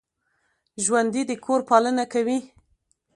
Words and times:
ژوندي 0.83 1.21
د 1.29 1.31
کور 1.45 1.59
پالنه 1.69 2.05
کوي 2.13 2.39